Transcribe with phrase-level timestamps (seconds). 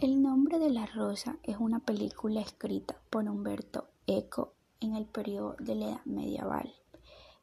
[0.00, 5.56] El nombre de la rosa es una película escrita por Humberto Eco en el periodo
[5.58, 6.72] de la Edad Medieval.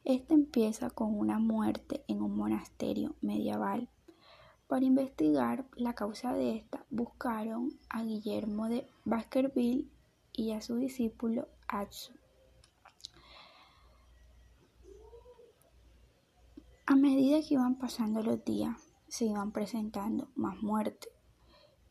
[0.04, 3.90] Esta empieza con una muerte en un monasterio medieval.
[4.68, 9.90] Para investigar la causa de esta, buscaron a Guillermo de Baskerville
[10.32, 12.14] y a su discípulo Atsu.
[16.86, 21.15] A medida que iban pasando los días, se iban presentando más muertes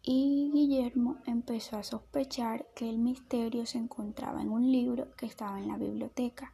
[0.08, 5.58] y Guillermo empezó a sospechar que el misterio se encontraba en un libro que estaba
[5.58, 6.54] en la biblioteca,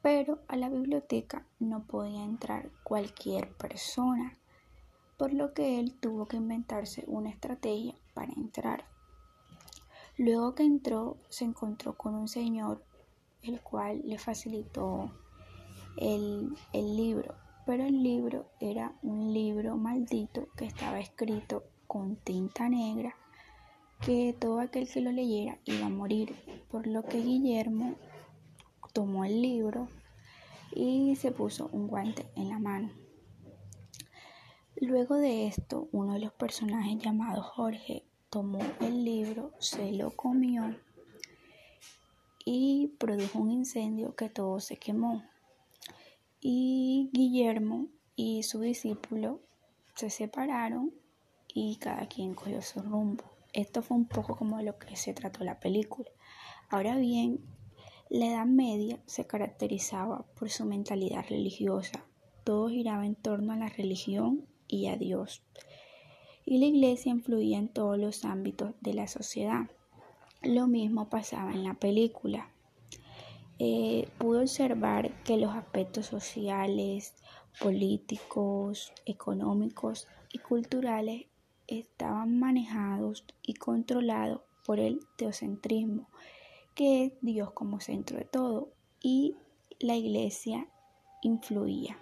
[0.00, 4.38] pero a la biblioteca no podía entrar cualquier persona,
[5.18, 8.86] por lo que él tuvo que inventarse una estrategia para entrar.
[10.16, 12.82] Luego que entró, se encontró con un señor,
[13.42, 15.12] el cual le facilitó
[15.98, 17.34] el, el libro,
[17.66, 23.16] pero el libro era un libro maldito que estaba escrito con tinta negra
[24.00, 26.36] que todo aquel que lo leyera iba a morir,
[26.70, 27.96] por lo que Guillermo
[28.92, 29.88] tomó el libro
[30.72, 32.90] y se puso un guante en la mano.
[34.76, 40.76] Luego de esto, uno de los personajes llamado Jorge tomó el libro, se lo comió
[42.44, 45.24] y produjo un incendio que todo se quemó.
[46.40, 49.40] Y Guillermo y su discípulo
[49.96, 50.94] se separaron
[51.52, 53.24] y cada quien cogió su rumbo.
[53.52, 56.08] Esto fue un poco como lo que se trató la película.
[56.68, 57.40] Ahora bien,
[58.10, 62.04] la Edad Media se caracterizaba por su mentalidad religiosa.
[62.44, 65.42] Todo giraba en torno a la religión y a Dios.
[66.44, 69.70] Y la iglesia influía en todos los ámbitos de la sociedad.
[70.42, 72.50] Lo mismo pasaba en la película.
[73.58, 77.14] Eh, pude observar que los aspectos sociales,
[77.60, 81.26] políticos, económicos y culturales
[81.68, 86.08] estaban manejados y controlados por el teocentrismo,
[86.74, 89.36] que es Dios como centro de todo, y
[89.78, 90.66] la iglesia
[91.22, 91.98] influía.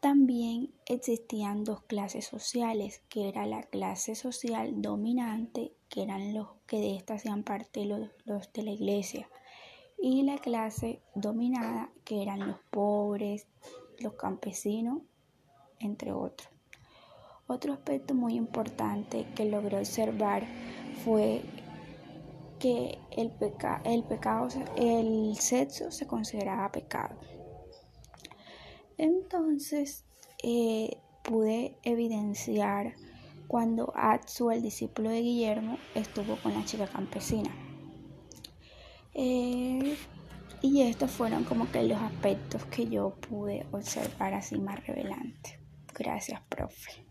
[0.00, 6.78] También existían dos clases sociales, que era la clase social dominante, que eran los que
[6.78, 9.28] de esta hacían parte los, los de la iglesia,
[10.00, 13.48] y la clase dominada, que eran los pobres,
[13.98, 15.02] los campesinos,
[15.80, 16.57] entre otros.
[17.48, 20.44] Otro aspecto muy importante que logré observar
[21.02, 21.42] fue
[22.58, 23.32] que el,
[23.84, 27.16] el pecado, el sexo se consideraba pecado.
[28.98, 30.04] Entonces
[30.42, 32.94] eh, pude evidenciar
[33.46, 37.50] cuando Atsu, el discípulo de Guillermo, estuvo con la chica campesina.
[39.14, 39.96] Eh,
[40.60, 45.58] y estos fueron como que los aspectos que yo pude observar así más revelantes.
[45.94, 47.07] Gracias, profe.